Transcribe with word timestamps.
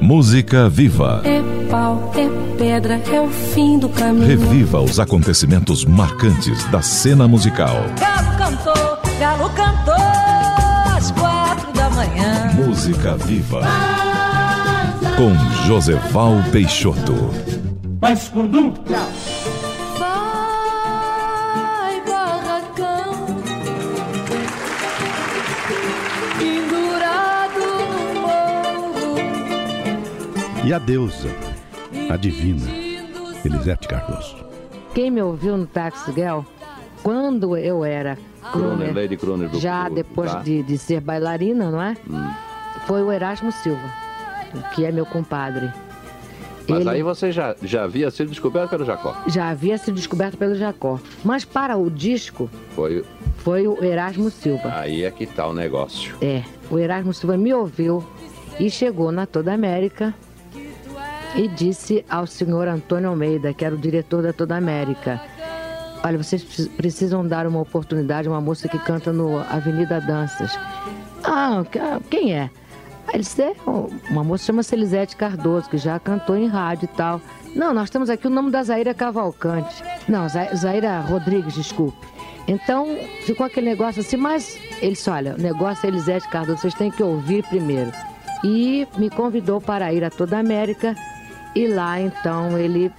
Música 0.00 0.68
Viva. 0.68 1.22
É 1.24 1.42
pau, 1.70 2.12
é 2.14 2.56
pedra, 2.56 3.00
é 3.12 3.20
o 3.20 3.28
fim 3.28 3.78
do 3.78 3.88
caminho. 3.88 4.26
Reviva 4.26 4.80
os 4.80 5.00
acontecimentos 5.00 5.84
marcantes 5.84 6.64
da 6.70 6.80
cena 6.82 7.26
musical. 7.26 7.76
Galo 7.98 8.36
cantou, 8.36 8.98
galo 9.18 9.50
cantou 9.50 9.94
às 10.96 11.10
quatro 11.10 11.72
da 11.72 11.90
manhã. 11.90 12.52
Música 12.54 13.16
Viva. 13.16 13.62
Com 15.16 15.34
Joseval 15.66 16.34
Peixoto. 16.52 17.30
Mas 18.00 18.28
quando 18.28 18.72
E 30.68 30.72
a 30.74 30.78
deusa, 30.78 31.30
a 32.10 32.16
divina, 32.18 32.70
Elisete 33.42 33.88
Cardoso. 33.88 34.36
Quem 34.94 35.10
me 35.10 35.22
ouviu 35.22 35.56
no 35.56 35.66
Táxi 35.66 36.12
Girl, 36.12 36.40
quando 37.02 37.56
eu 37.56 37.82
era 37.82 38.18
Croner, 38.52 38.52
crooner, 38.52 38.94
Lady 38.94 39.16
Croner 39.16 39.48
do 39.48 39.58
já 39.58 39.88
depois 39.88 40.30
tá? 40.30 40.42
de, 40.42 40.62
de 40.62 40.76
ser 40.76 41.00
bailarina, 41.00 41.70
não 41.70 41.80
é? 41.80 41.96
Foi 42.86 43.02
o 43.02 43.10
Erasmo 43.10 43.50
Silva, 43.50 43.90
que 44.74 44.84
é 44.84 44.92
meu 44.92 45.06
compadre. 45.06 45.72
Mas 46.68 46.80
Ele 46.80 46.90
aí 46.90 47.02
você 47.02 47.32
já, 47.32 47.56
já 47.62 47.84
havia 47.84 48.10
sido 48.10 48.28
descoberto 48.28 48.68
pelo 48.68 48.84
Jacó. 48.84 49.16
já 49.26 49.48
havia 49.48 49.78
sido 49.78 49.94
descoberto 49.94 50.36
pelo 50.36 50.54
Jacó. 50.54 51.00
Mas 51.24 51.46
para 51.46 51.78
o 51.78 51.88
disco, 51.88 52.50
Foi 52.76 53.06
foi 53.38 53.66
o 53.66 53.82
Erasmo 53.82 54.30
Silva. 54.30 54.70
aí 54.74 55.02
é 55.02 55.10
que 55.10 55.24
tá 55.24 55.46
o 55.46 55.54
negócio. 55.54 56.14
É, 56.20 56.42
o 56.70 56.78
Erasmo 56.78 57.14
Silva 57.14 57.38
me 57.38 57.54
ouviu 57.54 58.06
e 58.60 58.68
chegou 58.68 59.10
na 59.10 59.24
Toda 59.24 59.54
América 59.54 60.14
e 61.34 61.48
disse 61.48 62.04
ao 62.08 62.26
senhor 62.26 62.66
Antônio 62.68 63.10
Almeida, 63.10 63.52
que 63.52 63.64
era 63.64 63.74
o 63.74 63.78
diretor 63.78 64.22
da 64.22 64.32
Toda 64.32 64.56
América, 64.56 65.20
olha, 66.04 66.18
vocês 66.18 66.42
precis- 66.42 66.68
precisam 66.68 67.26
dar 67.26 67.46
uma 67.46 67.60
oportunidade 67.60 68.28
a 68.28 68.30
uma 68.30 68.40
moça 68.40 68.68
que 68.68 68.78
canta 68.78 69.12
no 69.12 69.38
Avenida 69.38 70.00
Danças. 70.00 70.58
Ah, 71.24 71.62
ah, 71.80 72.00
quem 72.10 72.34
é? 72.34 72.50
Ele 73.12 73.22
disse, 73.22 73.42
é 73.42 73.52
uma 74.10 74.22
moça 74.22 74.44
chama-se 74.44 74.74
Elisete 74.74 75.16
Cardoso, 75.16 75.68
que 75.70 75.78
já 75.78 75.98
cantou 75.98 76.36
em 76.36 76.46
rádio 76.46 76.84
e 76.84 76.96
tal. 76.96 77.20
Não, 77.54 77.72
nós 77.72 77.88
temos 77.88 78.10
aqui 78.10 78.26
o 78.26 78.30
nome 78.30 78.50
da 78.50 78.62
Zaira 78.62 78.92
Cavalcante. 78.92 79.82
Não, 80.06 80.28
Za- 80.28 80.54
Zaira 80.54 81.00
Rodrigues, 81.00 81.54
desculpe. 81.54 82.06
Então, 82.46 82.86
ficou 83.24 83.46
aquele 83.46 83.68
negócio 83.70 84.00
assim, 84.00 84.16
mas 84.16 84.58
ele 84.80 84.92
disse, 84.92 85.08
olha, 85.10 85.34
o 85.34 85.40
negócio 85.40 85.86
é 85.86 85.88
Elisete 85.88 86.28
Cardoso, 86.28 86.58
vocês 86.60 86.74
têm 86.74 86.90
que 86.90 87.02
ouvir 87.02 87.42
primeiro. 87.44 87.92
E 88.44 88.86
me 88.96 89.10
convidou 89.10 89.60
para 89.60 89.92
ir 89.92 90.04
a 90.04 90.10
toda 90.10 90.36
a 90.36 90.40
América 90.40 90.94
e 91.58 91.66
lá, 91.66 92.00
então, 92.00 92.56
ele 92.56 92.92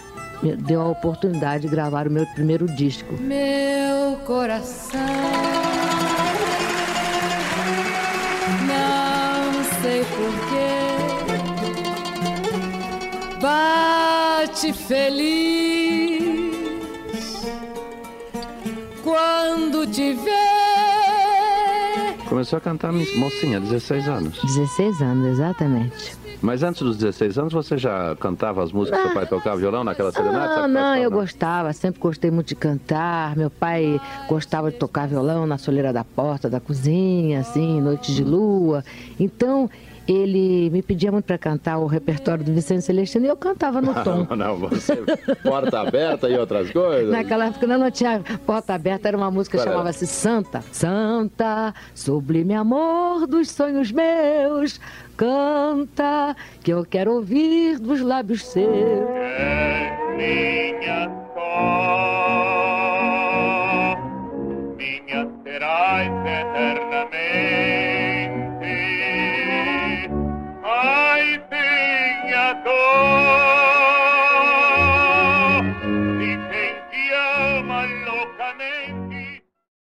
me 0.44 0.56
deu 0.56 0.82
a 0.82 0.88
oportunidade 0.90 1.64
de 1.64 1.70
gravar 1.70 2.08
o 2.08 2.12
meu 2.12 2.26
primeiro 2.28 2.66
disco. 2.66 3.14
Meu 3.22 4.18
coração 4.26 5.00
não 8.68 9.64
sei 9.82 10.04
porquê 10.04 11.00
bate 13.42 14.74
feliz 14.74 16.20
quando 19.04 19.88
te 19.88 20.14
vê. 20.14 20.30
Começou 22.28 22.58
a 22.58 22.62
cantar 22.62 22.92
mocinha, 22.92 23.60
16 23.60 24.08
anos. 24.08 24.40
16 24.44 25.02
anos, 25.02 25.28
exatamente. 25.28 26.29
Mas 26.42 26.64
antes 26.64 26.82
dos 26.82 26.98
16 26.98 27.38
anos 27.38 27.54
você 27.54 27.78
já 27.78 28.16
cantava 28.16 28.64
as 28.64 28.72
músicas 28.72 29.00
que 29.00 29.06
seu 29.08 29.14
pai 29.14 29.26
tocava 29.26 29.58
violão 29.58 29.84
naquela 29.84 30.12
serenata? 30.12 30.54
Ah, 30.54 30.56
Sabe 30.62 30.74
não, 30.74 30.82
quais 30.82 31.04
eu 31.04 31.12
gostava, 31.12 31.74
sempre 31.74 32.00
gostei 32.00 32.32
muito 32.32 32.48
de 32.48 32.56
cantar. 32.56 33.36
Meu 33.36 33.50
pai 33.50 34.00
gostava 34.28 34.72
de 34.72 34.78
tocar 34.78 35.08
violão 35.08 35.46
na 35.46 35.58
soleira 35.58 35.92
da 35.92 36.04
porta 36.04 36.50
da 36.50 36.60
cozinha, 36.60 37.42
assim, 37.42 37.82
noite 37.82 38.14
de 38.16 38.24
lua. 38.24 38.84
Então, 39.20 39.70
ele 40.08 40.72
me 40.72 40.82
pedia 40.82 41.12
muito 41.12 41.26
para 41.26 41.38
cantar 41.38 41.78
o 41.78 41.86
repertório 41.86 42.44
do 42.44 42.52
Vicente 42.52 42.82
Celestino 42.84 43.26
e 43.26 43.30
eu 43.30 43.38
cantava 43.38 43.80
no 43.80 43.94
tom. 44.04 44.26
Não, 44.30 44.36
não, 44.36 44.58
você 44.58 44.96
porta 45.44 45.82
aberta 45.82 46.28
e 46.28 46.36
outras 46.36 46.72
coisas. 46.72 47.12
Naquela 47.12 47.46
época 47.46 47.68
não, 47.68 47.78
não 47.78 47.92
tinha 47.92 48.20
porta 48.44 48.74
aberta, 48.74 49.08
era 49.08 49.16
uma 49.16 49.30
música 49.30 49.58
que 49.58 49.64
chamava-se 49.64 50.08
Santa. 50.08 50.64
Santa, 50.72 51.76
sublime 51.94 52.56
amor 52.56 53.28
dos 53.28 53.52
sonhos 53.52 53.92
meus, 53.92 54.80
canta, 55.16 56.29
que 56.64 56.72
eu 56.72 56.86
quero 56.86 57.14
ouvir 57.14 57.80
dos 57.80 58.02
lábios 58.02 58.46
seus. 58.46 58.68
só, 58.68 60.18
minha 60.18 61.10
serás 61.34 62.19